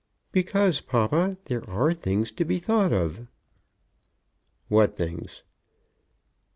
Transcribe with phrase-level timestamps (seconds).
[0.31, 3.27] "Because, papa, there are things to be thought of."
[4.67, 5.43] "What things?"